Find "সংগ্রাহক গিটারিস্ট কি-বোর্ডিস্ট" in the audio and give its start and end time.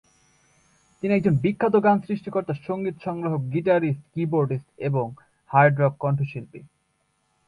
3.03-4.67